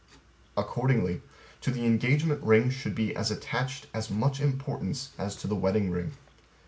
[0.57, 1.21] Accordingly
[1.61, 5.91] To the engagement ring should be as attached as much importance as to the wedding
[5.91, 6.13] ring.